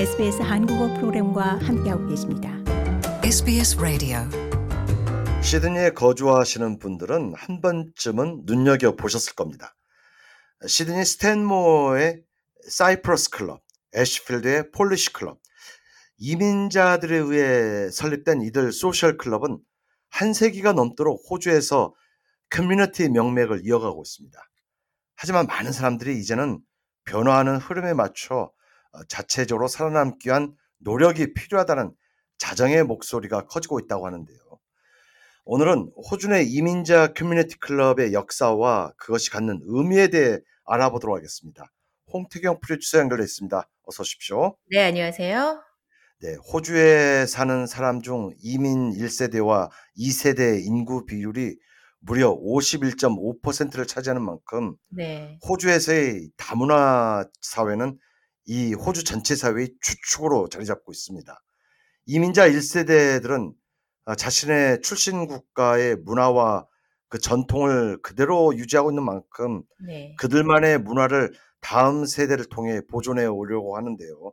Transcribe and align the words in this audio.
SBS 0.00 0.40
한국어 0.40 0.94
프로그램과 0.94 1.58
함께하고 1.58 2.06
계십니다. 2.06 2.50
SBS 3.22 3.76
Radio 3.76 4.20
시드니에 5.42 5.90
거주하시는 5.90 6.78
분들은 6.78 7.34
한 7.36 7.60
번쯤은 7.60 8.44
눈여겨 8.46 8.96
보셨을 8.96 9.34
겁니다. 9.34 9.76
시드니 10.66 11.04
스탠모어의 11.04 12.22
사이프러스 12.66 13.28
클럽, 13.28 13.62
애쉬필드의 13.94 14.70
폴리시 14.70 15.12
클럽, 15.12 15.38
이민자들에 16.16 17.18
의해 17.18 17.90
설립된 17.90 18.40
이들 18.40 18.72
social 18.72 19.18
클럽은 19.18 19.58
한 20.08 20.32
세기가 20.32 20.72
넘도록 20.72 21.26
호주에서 21.28 21.94
커뮤니티 22.48 23.10
명맥을 23.10 23.66
이어가고 23.66 24.00
있습니다. 24.00 24.38
하지만 25.16 25.46
많은 25.46 25.72
사람들이 25.72 26.18
이제는 26.20 26.58
변화하는 27.04 27.58
흐름에 27.58 27.92
맞춰 27.92 28.36
어, 28.36 28.59
자체적으로 29.08 29.68
살아남기 29.68 30.28
위한 30.28 30.54
노력이 30.78 31.34
필요하다는 31.34 31.92
자정의 32.38 32.84
목소리가 32.84 33.46
커지고 33.46 33.80
있다고 33.80 34.06
하는데요. 34.06 34.38
오늘은 35.44 35.92
호주 36.10 36.28
내 36.28 36.42
이민자 36.42 37.12
커뮤니티 37.14 37.58
클럽의 37.58 38.12
역사와 38.12 38.92
그것이 38.96 39.30
갖는 39.30 39.60
의미에 39.64 40.08
대해 40.08 40.38
알아보도록 40.64 41.16
하겠습니다. 41.16 41.70
홍태경 42.12 42.60
프로듀서 42.60 42.98
연결돼 42.98 43.24
있습니다. 43.24 43.68
어서 43.84 44.02
오십시오. 44.02 44.56
네, 44.70 44.84
안녕하세요. 44.84 45.62
네, 46.22 46.36
호주에 46.52 47.26
사는 47.26 47.66
사람 47.66 48.02
중 48.02 48.30
이민 48.42 48.92
1세대와 48.92 49.70
2세대 49.98 50.62
인구 50.64 51.06
비율이 51.06 51.56
무려 52.00 52.34
51.5%를 52.34 53.86
차지하는 53.86 54.22
만큼 54.22 54.76
네. 54.90 55.38
호주에서의 55.48 56.30
다문화 56.36 57.26
사회는 57.40 57.98
이 58.50 58.74
호주 58.74 59.04
전체 59.04 59.36
사회의 59.36 59.72
주축으로 59.80 60.48
자리 60.48 60.66
잡고 60.66 60.90
있습니다. 60.90 61.40
이민자 62.06 62.48
1세대들은 62.48 63.52
아, 64.06 64.16
자신의 64.16 64.82
출신 64.82 65.28
국가의 65.28 65.94
문화와 65.98 66.66
그 67.08 67.20
전통을 67.20 68.02
그대로 68.02 68.52
유지하고 68.56 68.90
있는 68.90 69.04
만큼 69.04 69.62
네. 69.86 70.16
그들만의 70.18 70.78
문화를 70.80 71.32
다음 71.60 72.04
세대를 72.04 72.46
통해 72.46 72.80
보존해 72.90 73.24
오려고 73.26 73.76
하는데요. 73.76 74.32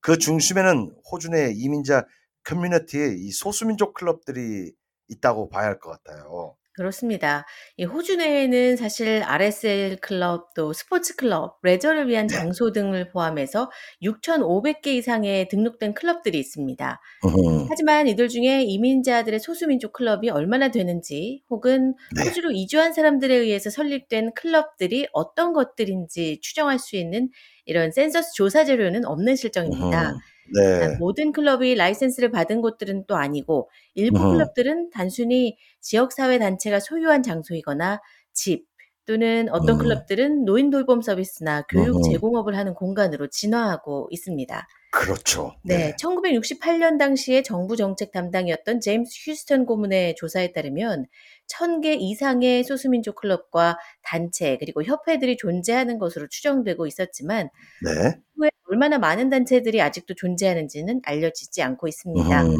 그 0.00 0.18
중심에는 0.18 0.96
호주 1.12 1.28
내 1.28 1.52
이민자 1.54 2.04
커뮤니티의 2.42 3.20
이 3.20 3.30
소수민족 3.30 3.94
클럽들이 3.94 4.72
있다고 5.06 5.50
봐야 5.50 5.66
할 5.66 5.78
것 5.78 5.90
같아요. 6.02 6.56
그렇습니다. 6.74 7.44
이 7.76 7.84
호주 7.84 8.16
내에는 8.16 8.76
사실 8.76 9.22
RSL 9.22 9.96
클럽, 10.00 10.54
또 10.54 10.72
스포츠 10.72 11.16
클럽, 11.16 11.58
레저를 11.62 12.08
위한 12.08 12.26
네. 12.26 12.34
장소 12.34 12.72
등을 12.72 13.10
포함해서 13.10 13.70
6,500개 14.02 14.88
이상의 14.88 15.48
등록된 15.48 15.94
클럽들이 15.94 16.38
있습니다. 16.38 17.00
음, 17.24 17.66
하지만 17.68 18.08
이들 18.08 18.28
중에 18.28 18.62
이민자들의 18.62 19.38
소수민족 19.40 19.92
클럽이 19.92 20.30
얼마나 20.30 20.70
되는지, 20.70 21.42
혹은 21.50 21.94
네. 22.16 22.24
호주로 22.24 22.50
이주한 22.52 22.92
사람들에 22.92 23.34
의해서 23.34 23.70
설립된 23.70 24.32
클럽들이 24.34 25.08
어떤 25.12 25.52
것들인지 25.52 26.40
추정할 26.40 26.78
수 26.78 26.96
있는 26.96 27.28
이런 27.64 27.92
센서스 27.92 28.32
조사 28.34 28.64
자료는 28.64 29.04
없는 29.04 29.36
실정입니다. 29.36 30.12
음, 30.12 30.16
네. 30.54 30.96
모든 30.98 31.32
클럽이 31.32 31.74
라이센스를 31.74 32.30
받은 32.30 32.60
곳들은 32.60 33.04
또 33.06 33.16
아니고 33.16 33.70
일부 33.94 34.22
음. 34.22 34.32
클럽들은 34.32 34.90
단순히 34.90 35.56
지역사회 35.80 36.38
단체가 36.38 36.80
소유한 36.80 37.22
장소이거나 37.22 38.00
집 38.32 38.66
또는 39.04 39.48
어떤 39.50 39.76
음. 39.76 39.78
클럽들은 39.78 40.44
노인 40.44 40.70
돌봄 40.70 41.02
서비스나 41.02 41.62
교육 41.62 41.96
음. 41.96 42.02
제공업을 42.02 42.56
하는 42.56 42.74
공간으로 42.74 43.28
진화하고 43.28 44.08
있습니다. 44.10 44.68
그렇죠. 44.92 45.54
네, 45.64 45.96
1968년 45.98 46.98
당시에 46.98 47.42
정부 47.42 47.76
정책 47.76 48.12
담당이었던 48.12 48.80
제임스 48.80 49.30
휴스턴 49.30 49.64
고문의 49.64 50.14
조사에 50.16 50.52
따르면 50.52 51.06
1000개 51.52 51.96
이상의 51.98 52.64
소수민족 52.64 53.16
클럽과 53.16 53.78
단체 54.02 54.56
그리고 54.58 54.82
협회들이 54.82 55.36
존재하는 55.36 55.98
것으로 55.98 56.28
추정되고 56.28 56.86
있었지만 56.86 57.48
네. 57.84 58.20
후에 58.36 58.50
얼마나 58.68 58.98
많은 58.98 59.28
단체들이 59.28 59.82
아직도 59.82 60.14
존재하는지는 60.14 61.00
알려지지 61.04 61.62
않고 61.62 61.88
있습니다. 61.88 62.42
음, 62.42 62.56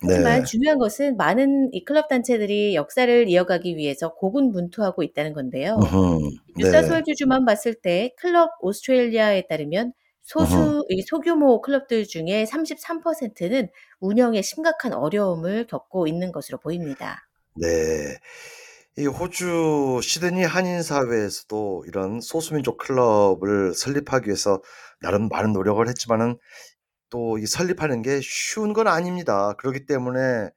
하지만 0.00 0.40
네. 0.40 0.44
중요한 0.44 0.78
것은 0.78 1.16
많은 1.16 1.70
이 1.72 1.84
클럽 1.84 2.08
단체들이 2.08 2.74
역사를 2.74 3.28
이어가기 3.28 3.76
위해서 3.76 4.14
고군분투하고 4.14 5.02
있다는 5.02 5.32
건데요. 5.32 5.76
음, 5.76 6.18
네. 6.56 6.64
뉴사스월주주만 6.64 7.44
봤을 7.44 7.74
때 7.74 8.14
클럽 8.16 8.50
오스트레일리아에 8.60 9.46
따르면 9.48 9.92
소수. 10.22 10.84
이 10.90 11.00
소규모 11.02 11.62
클럽들 11.62 12.04
중에 12.04 12.44
33%는 12.44 13.68
운영에 14.00 14.42
심각한 14.42 14.92
어려움을 14.92 15.66
겪고 15.66 16.06
있는 16.06 16.32
것으로 16.32 16.58
보입니다. 16.58 17.27
네. 17.56 18.18
이 18.96 19.06
호주 19.06 20.00
시드니 20.02 20.42
한인 20.44 20.82
사회에서도 20.82 21.84
이런 21.86 22.20
소수민족 22.20 22.78
클럽을 22.78 23.74
설립하기 23.74 24.26
위해서 24.28 24.60
나름 25.00 25.28
많은 25.28 25.52
노력을 25.52 25.86
했지만은 25.88 26.36
또 27.10 27.38
이 27.38 27.46
설립하는 27.46 28.02
게 28.02 28.20
쉬운 28.22 28.72
건 28.74 28.88
아닙니다. 28.88 29.54
그렇기 29.58 29.86
때문에 29.86 30.50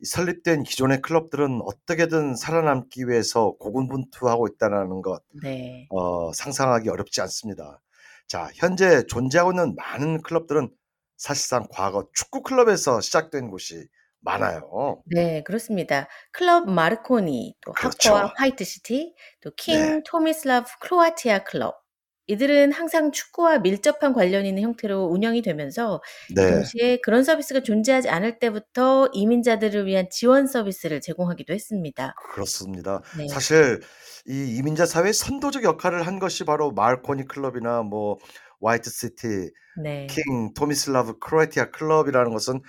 이 0.00 0.06
설립된 0.06 0.64
기존의 0.64 1.02
클럽들은 1.02 1.60
어떻게든 1.64 2.36
살아남기 2.36 3.08
위해서 3.08 3.52
고군분투하고 3.60 4.48
있다는 4.48 5.02
것, 5.02 5.22
네. 5.42 5.86
어, 5.90 6.32
상상하기 6.32 6.88
어렵지 6.90 7.20
않습니다. 7.22 7.80
자, 8.28 8.50
현재 8.56 9.04
존재하고 9.06 9.52
있는 9.52 9.74
많은 9.76 10.22
클럽들은 10.22 10.70
사실상 11.16 11.66
과거 11.70 12.08
축구 12.14 12.42
클럽에서 12.42 13.00
시작된 13.00 13.50
곳이 13.50 13.86
많아요. 14.24 15.02
네, 15.06 15.42
그렇습니다. 15.44 16.08
클럽 16.32 16.68
마르코니, 16.68 17.54
또 17.60 17.72
그렇죠. 17.72 18.14
하코와 18.14 18.32
화이트 18.36 18.64
시티, 18.64 19.14
또 19.42 19.58
킹 19.58 19.80
네. 19.80 20.02
토미슬라브 20.04 20.70
크로아티아 20.80 21.44
클럽. 21.44 21.84
이들은 22.26 22.72
항상 22.72 23.12
축구와 23.12 23.58
밀접한 23.58 24.14
관련 24.14 24.46
있는 24.46 24.62
형태로 24.62 25.04
운영이 25.04 25.42
되면서 25.42 26.00
네. 26.34 26.50
동시에 26.50 26.96
그런 27.02 27.22
서비스가 27.22 27.60
존재하지 27.62 28.08
않을 28.08 28.38
때부터 28.38 29.10
이민자들을 29.12 29.84
위한 29.84 30.08
지원 30.10 30.46
서비스를 30.46 31.02
제공하기도 31.02 31.52
했습니다. 31.52 32.14
그렇습니다. 32.32 33.02
네. 33.18 33.28
사실 33.28 33.80
이 34.26 34.56
이민자 34.56 34.86
사회의 34.86 35.12
선도적 35.12 35.64
역할을 35.64 36.06
한 36.06 36.18
것이 36.18 36.44
바로 36.44 36.70
마르코니 36.72 37.28
클럽이나 37.28 37.82
뭐 37.82 38.16
화이트 38.62 38.88
시티, 38.88 39.50
네. 39.82 40.06
킹 40.06 40.54
토미슬라브 40.54 41.18
크로아티아 41.18 41.72
클럽이라는 41.72 42.32
것은 42.32 42.62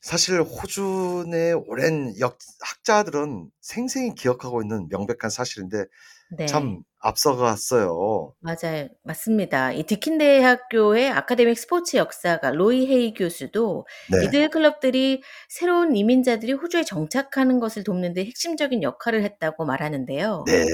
사실 0.00 0.40
호주 0.40 1.26
내 1.28 1.52
오랜 1.52 2.18
역사학자들은 2.20 3.50
생생히 3.60 4.14
기억하고 4.14 4.62
있는 4.62 4.88
명백한 4.88 5.30
사실인데 5.30 5.84
네. 6.38 6.46
참 6.46 6.82
앞서갔어요. 7.00 8.34
맞아요. 8.40 8.88
맞습니다. 9.02 9.72
이 9.72 9.82
디킨 9.84 10.18
대학교의 10.18 11.10
아카데믹 11.10 11.58
스포츠 11.58 11.96
역사가 11.96 12.50
로이 12.50 12.86
헤이 12.86 13.14
교수도 13.14 13.86
네. 14.10 14.26
이들 14.26 14.50
클럽들이 14.50 15.22
새로운 15.48 15.96
이민자들이 15.96 16.52
호주에 16.52 16.84
정착하는 16.84 17.58
것을 17.58 17.84
돕는 17.84 18.14
데 18.14 18.24
핵심적인 18.24 18.82
역할을 18.82 19.24
했다고 19.24 19.64
말하는데요. 19.64 20.44
네. 20.46 20.64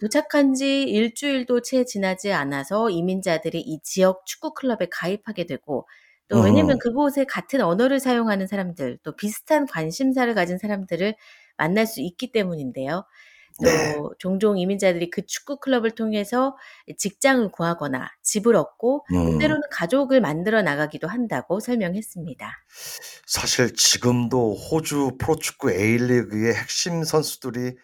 도착한 0.00 0.54
지 0.54 0.82
일주일도 0.82 1.62
채 1.62 1.84
지나지 1.84 2.32
않아서 2.32 2.90
이민자들이 2.90 3.60
이 3.60 3.80
지역 3.82 4.26
축구 4.26 4.54
클럽에 4.54 4.88
가입하게 4.90 5.46
되고 5.46 5.86
또 6.28 6.40
왜냐면 6.40 6.76
음. 6.76 6.78
그곳에 6.78 7.24
같은 7.24 7.60
언어를 7.60 8.00
사용하는 8.00 8.46
사람들, 8.46 8.98
또 9.02 9.16
비슷한 9.16 9.66
관심사를 9.66 10.32
가진 10.34 10.58
사람들을 10.58 11.14
만날 11.56 11.86
수 11.86 12.00
있기 12.00 12.32
때문인데요. 12.32 13.04
또 13.60 13.64
네. 13.64 13.96
종종 14.18 14.56
이민자들이 14.56 15.10
그 15.10 15.26
축구 15.26 15.58
클럽을 15.58 15.90
통해서 15.90 16.56
직장을 16.96 17.50
구하거나 17.50 18.08
집을 18.22 18.54
얻고 18.54 19.04
음. 19.12 19.38
때로는 19.38 19.62
가족을 19.72 20.20
만들어 20.20 20.62
나가기도 20.62 21.08
한다고 21.08 21.58
설명했습니다. 21.58 22.52
사실 23.26 23.74
지금도 23.74 24.54
호주 24.54 25.16
프로축구 25.18 25.72
A리그의 25.72 26.54
핵심 26.54 27.02
선수들이 27.02 27.76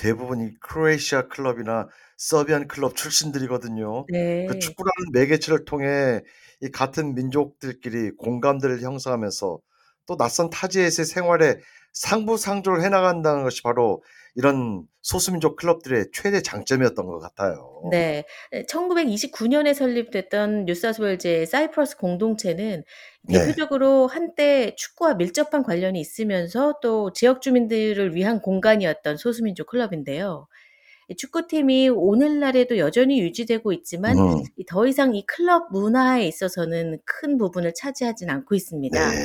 대부분 0.00 0.40
이 0.40 0.54
크로에이시아 0.60 1.28
클럽이나 1.28 1.86
서비안 2.16 2.66
클럽 2.68 2.96
출신들이거든요. 2.96 4.06
그 4.06 4.12
네. 4.12 4.46
축구라는 4.58 5.12
매개체를 5.12 5.66
통해 5.66 6.22
이 6.62 6.70
같은 6.70 7.14
민족들끼리 7.14 8.12
공감대를 8.16 8.80
형성하면서 8.80 9.58
또 10.06 10.16
낯선 10.16 10.48
타지에서의 10.48 11.04
생활에 11.04 11.58
상부상조를 11.92 12.82
해나간다는 12.82 13.42
것이 13.42 13.62
바로 13.62 14.02
이런 14.34 14.86
소수민족 15.02 15.56
클럽들의 15.56 16.06
최대 16.12 16.42
장점이었던 16.42 17.06
것 17.06 17.18
같아요. 17.18 17.82
네. 17.90 18.24
1929년에 18.68 19.74
설립됐던 19.74 20.66
뉴사스웨일즈의 20.66 21.46
사이프러스 21.46 21.96
공동체는 21.96 22.84
네. 23.22 23.38
대표적으로 23.38 24.06
한때 24.06 24.74
축구와 24.76 25.14
밀접한 25.14 25.62
관련이 25.62 26.00
있으면서 26.00 26.74
또 26.82 27.12
지역 27.12 27.40
주민들을 27.42 28.14
위한 28.14 28.40
공간이었던 28.40 29.16
소수민족 29.16 29.68
클럽인데요. 29.68 30.46
이 31.08 31.16
축구팀이 31.16 31.88
오늘날에도 31.88 32.78
여전히 32.78 33.20
유지되고 33.20 33.72
있지만 33.72 34.16
음. 34.16 34.44
이더 34.56 34.86
이상 34.86 35.14
이 35.16 35.26
클럽 35.26 35.72
문화에 35.72 36.26
있어서는 36.28 36.98
큰 37.04 37.36
부분을 37.36 37.74
차지하진 37.74 38.30
않고 38.30 38.54
있습니다. 38.54 39.10
네. 39.10 39.16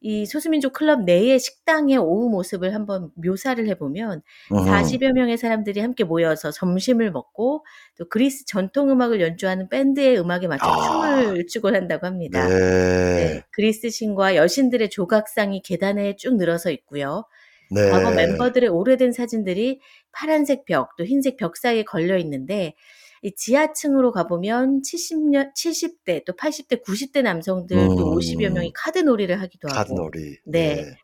이 0.00 0.26
소수민족 0.26 0.74
클럽 0.74 1.02
내의 1.04 1.40
식당의 1.40 1.96
오후 1.98 2.30
모습을 2.30 2.74
한번 2.74 3.10
묘사를 3.16 3.66
해보면 3.68 4.22
음. 4.52 4.56
40여 4.56 5.12
명의 5.12 5.36
사람들이 5.36 5.80
함께 5.80 6.04
모여서 6.04 6.52
점심을 6.52 7.10
먹고 7.10 7.64
또 7.98 8.08
그리스 8.08 8.44
전통 8.46 8.90
음악을 8.90 9.20
연주하는 9.20 9.68
밴드의 9.68 10.18
음악에 10.20 10.46
맞춰 10.46 10.66
아. 10.66 11.20
춤을 11.20 11.46
추곤 11.48 11.74
한다고 11.74 12.06
합니다. 12.06 12.46
네. 12.46 12.54
네, 12.54 13.42
그리스 13.50 13.90
신과 13.90 14.36
여신들의 14.36 14.88
조각상이 14.90 15.62
계단에 15.62 16.16
쭉 16.16 16.36
늘어서 16.36 16.70
있고요. 16.70 17.24
네. 17.70 17.90
과거 17.90 18.10
멤버들의 18.10 18.68
오래된 18.68 19.12
사진들이 19.12 19.80
파란색 20.12 20.64
벽, 20.64 20.96
또 20.96 21.04
흰색 21.04 21.36
벽 21.36 21.56
사이에 21.56 21.82
걸려 21.82 22.16
있는데 22.18 22.74
이 23.22 23.32
지하층으로 23.34 24.12
가보면 24.12 24.82
70년, 24.82 25.52
70대, 25.54 26.24
또 26.24 26.32
80대, 26.34 26.82
90대 26.84 27.22
남성들 27.22 27.76
또 27.76 28.12
음. 28.12 28.16
50여 28.18 28.50
명이 28.50 28.72
카드 28.74 28.98
놀이를 29.00 29.40
하기도 29.40 29.68
하고 29.68 29.76
카드놀이. 29.96 30.36
네. 30.46 30.96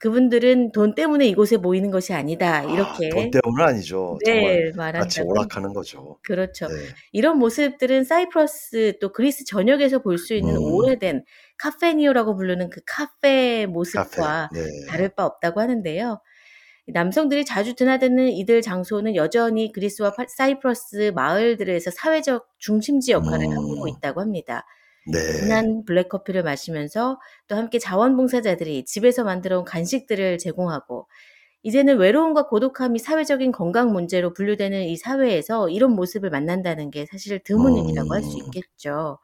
그분들은 0.00 0.72
돈 0.72 0.94
때문에 0.94 1.26
이곳에 1.26 1.56
모이는 1.56 1.90
것이 1.90 2.12
아니다. 2.12 2.62
이렇게 2.64 3.06
아, 3.06 3.14
돈 3.14 3.30
때문은 3.30 3.64
아니죠. 3.64 4.18
네, 4.26 4.64
같이 4.64 4.76
말한다고. 4.76 5.30
오락하는 5.30 5.72
거죠. 5.72 6.18
그렇죠. 6.22 6.68
네. 6.68 6.74
이런 7.12 7.38
모습들은 7.38 8.04
사이프러스 8.04 8.98
또 9.00 9.12
그리스 9.12 9.44
전역에서 9.46 10.00
볼 10.02 10.18
수 10.18 10.34
있는 10.34 10.56
음. 10.56 10.62
오래된 10.62 11.24
카페니오라고 11.56 12.36
부르는 12.36 12.68
그 12.68 12.80
카페 12.86 13.62
카페. 13.64 13.66
모습과 13.66 14.50
네. 14.52 14.60
다를 14.88 15.08
바 15.14 15.24
없다고 15.24 15.60
하는데요. 15.60 16.20
남성들이 16.86 17.44
자주 17.44 17.74
드나드는 17.74 18.28
이들 18.28 18.60
장소는 18.62 19.16
여전히 19.16 19.72
그리스와 19.72 20.12
파- 20.12 20.26
사이프러스 20.28 21.12
마을들에서 21.14 21.90
사회적 21.90 22.46
중심지 22.58 23.12
역할을 23.12 23.46
음. 23.46 23.52
하고 23.52 23.88
있다고 23.88 24.20
합니다. 24.20 24.66
네. 25.10 25.18
진한 25.40 25.84
블랙 25.84 26.08
커피를 26.08 26.42
마시면서 26.42 27.18
또 27.48 27.56
함께 27.56 27.78
자원봉사자들이 27.78 28.84
집에서 28.86 29.24
만들어 29.24 29.58
온 29.58 29.64
간식들을 29.64 30.38
제공하고 30.38 31.08
이제는 31.62 31.96
외로움과 31.98 32.46
고독함이 32.48 32.98
사회적인 32.98 33.52
건강 33.52 33.92
문제로 33.92 34.32
분류되는 34.34 34.82
이 34.84 34.96
사회에서 34.96 35.70
이런 35.70 35.92
모습을 35.92 36.28
만난다는 36.30 36.90
게 36.90 37.06
사실 37.06 37.38
드문 37.42 37.76
일이라고 37.76 38.12
할수 38.14 38.36
음. 38.38 38.44
있겠죠. 38.44 39.18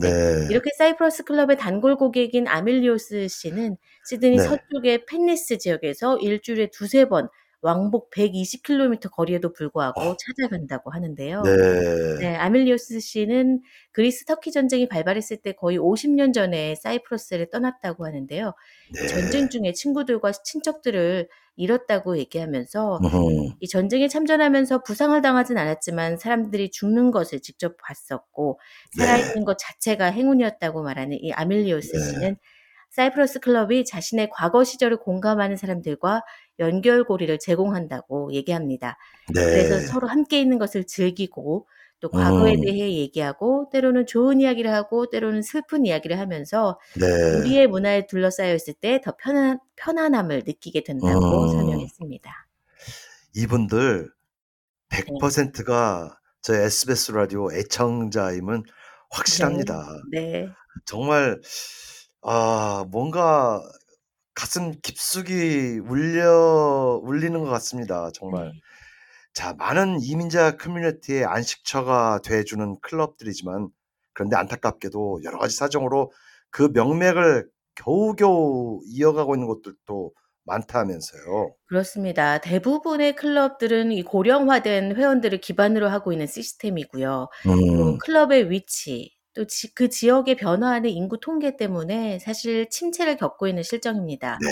네. 0.00 0.46
이렇게 0.50 0.70
사이프러스 0.76 1.24
클럽의 1.24 1.56
단골 1.56 1.96
고객인 1.96 2.46
아밀리오스 2.48 3.28
씨는 3.28 3.76
시드니 4.08 4.36
네. 4.36 4.42
서쪽의 4.42 5.06
펜니스 5.06 5.58
지역에서 5.58 6.18
일주일에 6.18 6.68
두세 6.70 7.06
번 7.08 7.28
왕복 7.66 8.10
120km 8.10 9.10
거리에도 9.10 9.52
불구하고 9.52 10.00
어. 10.00 10.16
찾아간다고 10.16 10.92
하는데요. 10.92 11.42
네. 11.42 12.18
네, 12.20 12.36
아밀리오스 12.36 13.00
씨는 13.00 13.60
그리스 13.90 14.24
터키 14.24 14.52
전쟁이 14.52 14.88
발발했을 14.88 15.38
때 15.38 15.50
거의 15.52 15.76
50년 15.76 16.32
전에 16.32 16.76
사이프러스를 16.76 17.50
떠났다고 17.50 18.06
하는데요. 18.06 18.52
네. 18.94 19.06
전쟁 19.08 19.48
중에 19.48 19.72
친구들과 19.72 20.30
친척들을 20.30 21.28
잃었다고 21.56 22.18
얘기하면서 22.18 23.00
음. 23.02 23.50
이 23.58 23.66
전쟁에 23.66 24.06
참전하면서 24.06 24.84
부상을 24.84 25.20
당하진 25.20 25.58
않았지만 25.58 26.18
사람들이 26.18 26.70
죽는 26.70 27.10
것을 27.10 27.40
직접 27.40 27.76
봤었고 27.78 28.60
네. 28.96 29.04
살아있는 29.04 29.44
것 29.44 29.58
자체가 29.58 30.06
행운이었다고 30.06 30.84
말하는 30.84 31.18
이 31.20 31.32
아밀리오스 31.32 31.96
네. 31.96 32.10
씨는 32.10 32.36
사이프러스 32.90 33.40
클럽이 33.40 33.84
자신의 33.84 34.30
과거 34.32 34.64
시절을 34.64 34.98
공감하는 34.98 35.56
사람들과 35.56 36.22
연결고리를 36.58 37.38
제공한다고 37.38 38.32
얘기합니다. 38.32 38.98
네. 39.34 39.40
그래서 39.44 39.78
서로 39.80 40.08
함께 40.08 40.40
있는 40.40 40.58
것을 40.58 40.84
즐기고 40.84 41.66
또 42.00 42.10
과거에 42.10 42.54
음. 42.54 42.60
대해 42.60 42.94
얘기하고 42.96 43.70
때로는 43.72 44.06
좋은 44.06 44.40
이야기를 44.40 44.70
하고 44.72 45.08
때로는 45.08 45.42
슬픈 45.42 45.86
이야기를 45.86 46.18
하면서 46.18 46.78
네. 47.00 47.06
우리의 47.38 47.66
문화에 47.68 48.06
둘러싸여 48.06 48.54
있을 48.54 48.74
때 48.74 49.00
더 49.02 49.14
편안, 49.16 49.58
편안함을 49.76 50.42
느끼게 50.46 50.84
된다고 50.84 51.44
음. 51.44 51.48
설명했습니다. 51.48 52.48
이분들 53.34 54.10
네. 54.90 55.02
100%가 55.04 56.18
저희 56.42 56.58
SBS 56.58 57.12
라디오 57.12 57.52
애청자임은 57.52 58.62
확실합니다. 59.10 59.86
네. 60.12 60.48
정말 60.84 61.40
아 62.22 62.84
뭔가 62.90 63.62
가슴 64.36 64.72
깊숙이 64.82 65.80
울려 65.88 67.00
울리는 67.02 67.42
것 67.42 67.50
같습니다. 67.50 68.10
정말. 68.14 68.44
네. 68.44 68.52
자, 69.32 69.54
많은 69.54 69.98
이민자 70.00 70.56
커뮤니티의 70.56 71.24
안식처가 71.24 72.20
돼주는 72.22 72.76
클럽들이지만 72.80 73.68
그런데 74.12 74.36
안타깝게도 74.36 75.22
여러 75.24 75.38
가지 75.38 75.56
사정으로 75.56 76.12
그 76.50 76.70
명맥을 76.72 77.48
겨우겨우 77.74 78.80
이어가고 78.86 79.34
있는 79.34 79.46
곳들도 79.46 80.12
많다면서요. 80.44 81.54
그렇습니다. 81.66 82.38
대부분의 82.38 83.16
클럽들은 83.16 83.92
이 83.92 84.02
고령화된 84.02 84.96
회원들을 84.96 85.40
기반으로 85.40 85.88
하고 85.88 86.12
있는 86.12 86.26
시스템이고요. 86.26 87.28
또 87.44 87.52
음, 87.52 87.98
클럽의 87.98 88.50
위치, 88.50 89.15
또그 89.36 89.90
지역의 89.90 90.36
변화하는 90.36 90.88
인구 90.90 91.20
통계 91.20 91.56
때문에 91.56 92.18
사실 92.18 92.70
침체를 92.70 93.16
겪고 93.16 93.46
있는 93.46 93.62
실정입니다. 93.62 94.38
네, 94.42 94.48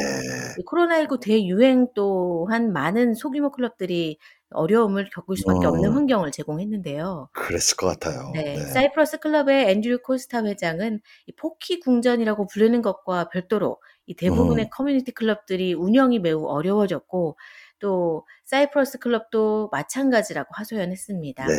이 0.58 0.64
코로나19 0.64 1.20
대유행 1.20 1.88
또한 1.94 2.72
많은 2.72 3.14
소규모 3.14 3.50
클럽들이 3.50 4.18
어려움을 4.50 5.08
겪을 5.10 5.36
수밖에 5.36 5.66
없는 5.66 5.90
음. 5.90 5.96
환경을 5.96 6.30
제공했는데요. 6.30 7.30
그랬을 7.32 7.76
것 7.76 7.86
같아요. 7.88 8.30
네, 8.34 8.42
네, 8.42 8.60
사이프러스 8.60 9.18
클럽의 9.18 9.70
앤드류 9.70 10.02
코스타 10.02 10.44
회장은 10.44 11.00
이 11.26 11.32
pokie 11.32 11.80
궁전이라고 11.80 12.46
부르는 12.46 12.82
것과 12.82 13.30
별도로 13.30 13.78
이 14.06 14.14
대부분의 14.14 14.66
음. 14.66 14.70
커뮤니티 14.70 15.12
클럽들이 15.12 15.74
운영이 15.74 16.20
매우 16.20 16.44
어려워졌고 16.44 17.36
또 17.84 18.26
사이프러스 18.46 18.98
클럽도 18.98 19.68
마찬가지라고 19.70 20.48
하소연했습니다. 20.54 21.46
네, 21.46 21.54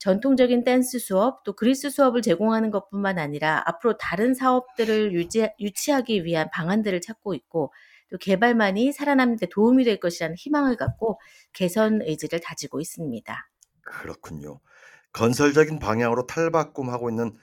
전통적인 0.00 0.64
댄스 0.64 0.98
수업, 0.98 1.44
또 1.44 1.52
그리스 1.52 1.88
수업을 1.88 2.20
제공하는 2.20 2.72
것뿐만 2.72 3.20
아니라 3.20 3.62
앞으로 3.66 3.96
다른 3.96 4.34
사업들을 4.34 5.12
유지, 5.12 5.48
유치하기 5.60 6.24
위한 6.24 6.50
방안들을 6.52 7.00
찾고 7.00 7.34
있고 7.34 7.72
또 8.10 8.18
개발만이 8.18 8.90
살아남는 8.90 9.36
데 9.36 9.46
도움이 9.48 9.84
될 9.84 10.00
것이라는 10.00 10.34
희망을 10.36 10.76
갖고 10.76 11.20
개선 11.52 12.02
의지를 12.02 12.40
다지고 12.40 12.80
있습니다. 12.80 13.48
그렇군요. 13.82 14.58
건설적인 15.12 15.78
방향으로 15.78 16.26
탈바꿈하고 16.26 17.08
있는 17.08 17.36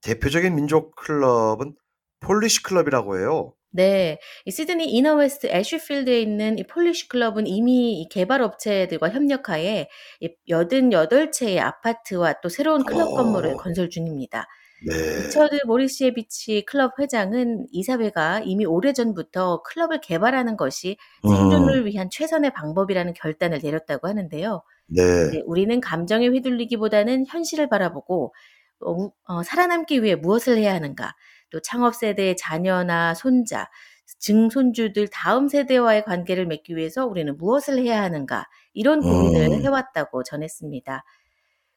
대표적인 0.00 0.54
민족 0.54 0.96
클럽은 0.96 1.76
폴리시 2.20 2.62
클럽이라고 2.62 3.18
해요. 3.18 3.52
네, 3.76 4.18
이 4.46 4.50
시드니 4.50 4.86
이너웨스트 4.86 5.48
애쉬필드에 5.48 6.18
있는 6.22 6.58
이 6.58 6.66
폴리시 6.66 7.08
클럽은 7.08 7.46
이미 7.46 8.00
이 8.00 8.08
개발 8.08 8.40
업체들과 8.40 9.10
협력하에 9.10 9.86
이 10.20 10.28
88채의 10.48 11.58
아파트와 11.58 12.40
또 12.42 12.48
새로운 12.48 12.84
클럽 12.84 13.14
건물을 13.14 13.50
어. 13.50 13.56
건설 13.56 13.90
중입니다. 13.90 14.46
네, 14.86 14.92
리처드 15.24 15.60
모리시에비치 15.66 16.64
클럽 16.66 16.98
회장은 16.98 17.66
이사회가 17.70 18.40
이미 18.44 18.64
오래전부터 18.64 19.62
클럽을 19.62 20.00
개발하는 20.00 20.56
것이 20.56 20.96
음, 21.26 21.28
생존을 21.28 21.84
위한 21.86 22.08
최선의 22.10 22.52
방법이라는 22.52 23.12
결단을 23.14 23.60
내렸다고 23.62 24.08
하는데요. 24.08 24.62
네, 24.88 25.30
네, 25.32 25.42
우리는 25.44 25.80
감정에 25.80 26.28
휘둘리기보다는 26.28 27.26
현실을 27.28 27.68
바라보고 27.68 28.34
어, 28.80 28.90
우- 28.92 29.12
어, 29.24 29.42
살아남기 29.42 30.02
위해 30.02 30.14
무엇을 30.14 30.58
해야 30.58 30.74
하는가, 30.74 31.14
또 31.50 31.60
창업 31.60 31.94
세대의 31.94 32.36
자녀나 32.36 33.14
손자, 33.14 33.68
증손주들 34.20 35.08
다음 35.12 35.48
세대와의 35.48 36.04
관계를 36.04 36.46
맺기 36.46 36.76
위해서 36.76 37.06
우리는 37.06 37.36
무엇을 37.36 37.78
해야 37.78 38.02
하는가 38.02 38.44
이런 38.72 39.02
고민을 39.02 39.52
음. 39.52 39.62
해왔다고 39.62 40.22
전했습니다. 40.22 41.04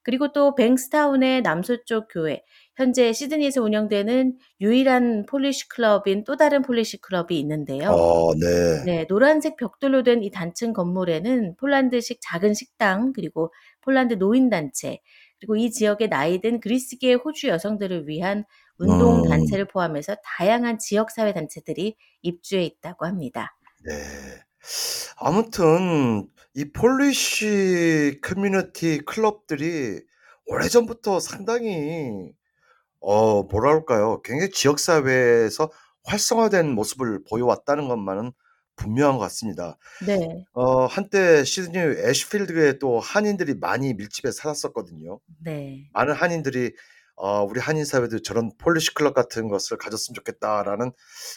그리고 0.01 0.31
또 0.31 0.55
뱅스타운의 0.55 1.41
남서쪽 1.41 2.07
교외, 2.11 2.41
현재 2.75 3.11
시드니에서 3.13 3.61
운영되는 3.61 4.37
유일한 4.61 5.25
폴리시 5.27 5.67
클럽인 5.69 6.23
또 6.23 6.37
다른 6.37 6.61
폴리시 6.61 6.97
클럽이 7.01 7.37
있는데요. 7.39 7.91
어, 7.91 8.33
네, 8.35 8.83
네, 8.85 9.05
노란색 9.07 9.57
벽돌로 9.57 10.03
된 10.03 10.23
이 10.23 10.31
단층 10.31 10.73
건물에는 10.73 11.55
폴란드식 11.57 12.19
작은 12.21 12.53
식당, 12.53 13.11
그리고 13.13 13.53
폴란드 13.81 14.15
노인단체, 14.15 14.99
그리고 15.39 15.57
이 15.57 15.69
지역의 15.71 16.07
나이든 16.09 16.59
그리스계 16.61 17.13
호주 17.13 17.47
여성들을 17.49 18.07
위한 18.07 18.45
운동 18.79 19.23
음. 19.23 19.29
단체를 19.29 19.67
포함해서 19.67 20.15
다양한 20.23 20.79
지역 20.79 21.11
사회 21.11 21.33
단체들이 21.33 21.95
입주해 22.21 22.63
있다고 22.63 23.05
합니다. 23.05 23.55
네. 23.85 23.93
아무튼 25.17 26.27
이 26.53 26.71
폴리시 26.71 28.19
커뮤니티 28.21 28.99
클럽들이 28.99 30.01
오래전부터 30.45 31.19
상당히 31.19 32.31
어 33.01 33.43
뭐랄까요? 33.43 34.21
굉장히 34.23 34.51
지역 34.51 34.79
사회에서 34.79 35.69
활성화된 36.05 36.69
모습을 36.71 37.23
보여왔다는 37.29 37.87
것만은 37.87 38.31
분명한 38.75 39.17
것 39.17 39.23
같습니다. 39.25 39.77
네. 40.07 40.45
어 40.53 40.85
한때 40.85 41.43
시드니 41.43 41.77
애쉬필드에 41.77 42.79
또 42.79 42.99
한인들이 42.99 43.55
많이 43.55 43.93
밀집해서 43.93 44.41
살았었거든요. 44.41 45.19
네. 45.43 45.89
많은 45.93 46.13
한인들이 46.13 46.73
어 47.19 47.43
'우리 47.43 47.59
한인 47.59 47.85
사회도 47.85 48.21
저런 48.21 48.51
폴리시 48.57 48.93
클럽 48.93 49.13
같은 49.13 49.49
것을 49.49 49.77
가졌으면 49.77 50.15
좋겠다.'라는 50.15 50.91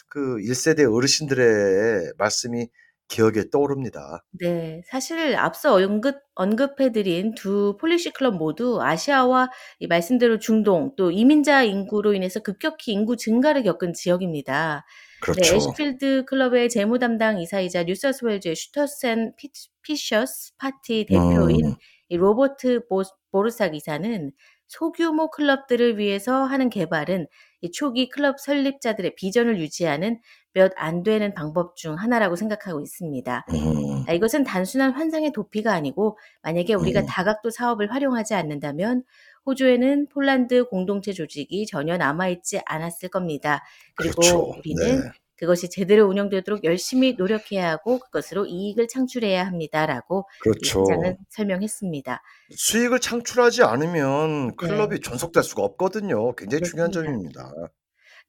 그 0.07 0.37
1세대 0.37 0.91
어르신들의 0.91 2.13
말씀이 2.17 2.67
기억에 3.09 3.49
떠오릅니다. 3.51 4.23
네. 4.39 4.81
사실 4.89 5.35
앞서 5.35 5.75
언급 5.75 6.15
언급해 6.35 6.91
드린 6.91 7.35
두 7.35 7.77
폴리시 7.79 8.11
클럽 8.11 8.35
모두 8.35 8.81
아시아와 8.81 9.49
이 9.79 9.87
말씀대로 9.87 10.39
중동 10.39 10.95
또 10.97 11.11
이민자 11.11 11.63
인구로 11.63 12.13
인해서 12.13 12.39
급격히 12.39 12.91
인구 12.93 13.15
증가를 13.17 13.63
겪은 13.63 13.93
지역입니다. 13.93 14.85
네. 14.85 15.21
그렇죠. 15.21 15.55
애쉬필드 15.55 16.25
클럽의 16.25 16.69
재무 16.69 16.97
담당 16.97 17.39
이사이자 17.39 17.83
뉴사우스웨일즈의 17.83 18.55
Shooters 18.55 19.12
and 19.12 19.33
Fi 19.37 19.49
Fishers 19.83 20.55
Party 20.57 21.05
대표인 21.07 21.65
음. 21.65 21.75
이 22.09 22.17
로버트 22.17 22.87
보 22.87 23.03
보르삭 23.31 23.69
이사는 23.69 24.31
소규모 24.73 25.29
클럽들을 25.29 25.97
위해서 25.97 26.43
하는 26.45 26.69
개발은 26.69 27.27
이 27.61 27.71
초기 27.71 28.09
클럽 28.09 28.39
설립자들의 28.39 29.15
비전을 29.15 29.59
유지하는 29.59 30.19
몇 30.53 30.71
안 30.77 31.03
되는 31.03 31.33
방법 31.33 31.75
중 31.75 31.95
하나라고 31.95 32.35
생각하고 32.35 32.79
있습니다. 32.81 33.45
음. 33.53 34.03
아 34.07 34.13
이것은 34.13 34.43
단순한 34.43 34.91
환상의 34.91 35.31
도피가 35.31 35.73
아니고 35.73 36.17
만약에 36.43 36.73
우리가 36.75 37.01
음. 37.01 37.05
다각도 37.07 37.49
사업을 37.49 37.91
활용하지 37.91 38.33
않는다면 38.35 39.03
호주에는 39.45 40.07
폴란드 40.09 40.65
공동체 40.65 41.11
조직이 41.13 41.65
전혀 41.65 41.97
남아 41.97 42.29
있지 42.29 42.59
않았을 42.65 43.09
겁니다. 43.09 43.63
그리고 43.95 44.21
그렇죠. 44.21 44.53
우리는 44.57 45.01
네. 45.01 45.11
그것이 45.43 45.69
제대로 45.69 46.07
운영되도록 46.07 46.63
열심히 46.63 47.15
노력해야 47.17 47.69
하고 47.69 47.99
그것으로 47.99 48.45
이익을 48.45 48.87
창출해야 48.87 49.45
합니다."라고 49.45 50.25
이 50.37 50.39
그렇죠. 50.39 50.83
기자는 50.83 51.17
설명했습니다. 51.29 52.21
수익을 52.55 52.99
창출하지 53.01 53.63
않으면 53.63 54.47
네. 54.47 54.53
클럽이 54.57 55.01
존속될 55.01 55.43
수가 55.43 55.63
없거든요. 55.63 56.33
굉장히 56.35 56.63
중요한 56.63 56.91
그렇습니다. 56.91 57.41
점입니다. 57.41 57.71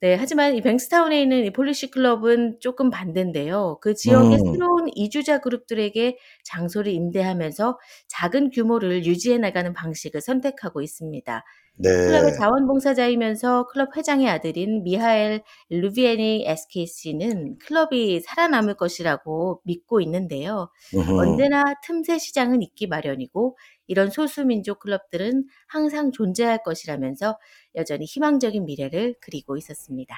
네. 0.00 0.16
하지만 0.16 0.56
이 0.56 0.61
뱅스타운에 0.61 1.23
있는 1.23 1.44
이 1.44 1.52
폴리시 1.52 1.92
클럽은 1.92 2.59
쪼끔 2.61 2.90
반대인데요. 2.90 3.78
그 3.80 3.94
지역의 3.94 4.38
음. 4.38 4.52
새로운 4.52 4.88
이주자 4.92 5.40
그룹들에게 5.40 6.18
장소를 6.44 6.92
임대하면서 6.92 7.78
작은 8.09 8.50
규모를 8.50 9.06
유지해 9.06 9.38
나가는 9.38 9.73
방식을 9.73 10.21
선택하고 10.21 10.83
있습니다. 10.83 11.44
클럽의 11.83 12.31
네. 12.31 12.37
자원봉사자이면서 12.37 13.66
클럽 13.66 13.97
회장의 13.97 14.28
아들인 14.28 14.85
미하엘 14.85 15.43
루비에니 15.71 16.45
SKC는 16.47 17.59
클럽이 17.59 18.21
살아남을 18.21 18.75
것이라고 18.75 19.61
믿고 19.64 20.00
있는데요. 20.02 20.71
음흠. 20.95 21.19
언제나 21.19 21.64
틈새 21.85 22.19
시장은 22.19 22.62
있기 22.62 22.87
마련이고 22.87 23.57
이런 23.88 24.11
소수민족 24.11 24.78
클럽들은 24.81 25.47
항상 25.66 26.12
존재할 26.12 26.62
것이라면서 26.62 27.38
여전히 27.75 28.04
희망적인 28.04 28.64
미래를 28.64 29.16
그리고 29.21 29.57
있었습니다. 29.57 30.14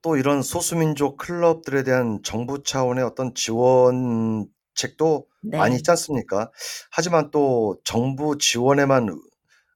또 0.00 0.16
이런 0.16 0.42
소수민족 0.42 1.18
클럽들에 1.18 1.84
대한 1.84 2.20
정부 2.24 2.62
차원의 2.62 3.04
어떤 3.04 3.34
지원책도 3.34 4.48
많이 5.42 5.72
네. 5.72 5.76
있지 5.76 5.90
않습니까? 5.90 6.50
하지만 6.90 7.30
또 7.30 7.76
정부 7.84 8.36
지원에만 8.38 9.14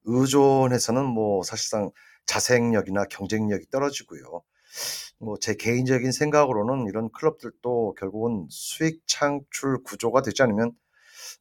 의 0.06 0.20
의존해서는 0.20 1.04
뭐 1.04 1.42
사실상 1.42 1.90
자생력이나 2.26 3.04
경쟁력이 3.04 3.66
떨어지고요. 3.70 4.42
뭐 5.18 5.36
제 5.40 5.54
개인적인 5.54 6.12
생각으로는 6.12 6.86
이런 6.88 7.10
클럽들도 7.10 7.94
결국은 7.98 8.46
수익 8.50 9.02
창출 9.06 9.82
구조가 9.82 10.22
되지 10.22 10.42
않으면 10.42 10.72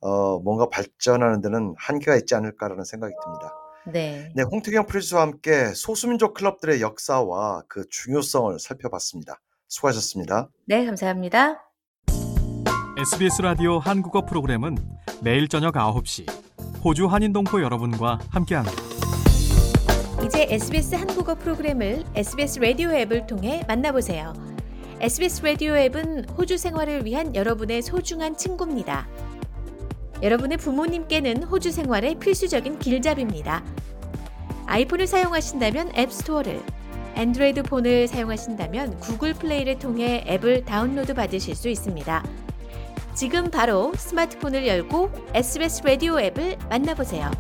어 0.02 0.40
'뭔가 0.40 0.70
발전하는 0.70 1.42
데는 1.42 1.76
한계가 1.78 2.16
있지 2.18 2.36
않을까.'라는 2.36 2.84
생각이 2.86 3.14
듭니다. 3.24 3.54
네. 3.92 4.32
네. 4.36 4.44
홍태경 4.44 4.88
프로듀서와 4.88 5.22
함께 5.24 5.74
소수민족 5.74 6.34
클럽들의 6.34 6.82
역사와 6.82 7.64
그 7.68 7.88
중요성을 7.90 8.58
살펴봤습니다. 8.60 9.42
수고하셨습니다. 9.68 10.50
네. 10.66 10.86
감사합니다. 10.86 11.62
SBS 12.98 13.42
라디오 13.42 13.78
한국어 13.80 14.26
프로그램은 14.26 14.78
매일 15.22 15.50
저녁 15.50 15.76
9시 15.76 16.45
호주 16.86 17.08
한인 17.08 17.34
동포 17.34 17.64
여러분과 17.64 18.20
함께합니다. 18.30 18.78
이제 20.24 20.46
SBS 20.52 20.94
한국어 20.94 21.34
프로그램을 21.34 22.04
SBS 22.14 22.60
라디오 22.60 22.92
앱을 22.92 23.26
통해 23.26 23.64
만나보세요. 23.68 24.34
SBS 25.02 25.44
라디오 25.44 25.76
앱은 25.76 26.30
호주 26.38 26.60
생활을 26.60 27.04
위한 27.04 27.34
여러분의 27.34 27.82
소중한 27.82 28.38
친구입니다. 28.38 29.08
여러분의 30.22 30.60
부모님께는 30.60 31.46
호주 31.46 31.72
생활의 31.72 32.20
필수적인 32.20 32.78
길잡이입니다. 32.78 33.64
아이폰을 34.68 35.08
사용하신다면 35.08 35.92
앱스토어를, 35.98 36.62
안드로이드 37.16 37.64
폰을 37.64 38.08
사용하신다면 38.08 39.00
구글 39.00 39.34
플레이를 39.34 39.80
통해 39.80 40.24
앱을 40.28 40.66
다운로드 40.66 41.16
받으실 41.16 41.56
수 41.56 41.68
있습니다. 41.68 42.45
지금 43.16 43.50
바로 43.50 43.94
스마트폰을 43.96 44.68
열고 44.68 45.10
SBS 45.34 45.84
라디오 45.86 46.20
앱을 46.20 46.58
만나보세요. 46.70 47.32